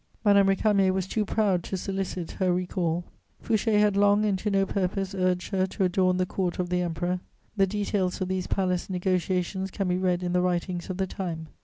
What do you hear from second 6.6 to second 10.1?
the Emperor: the details of these palace negociations can be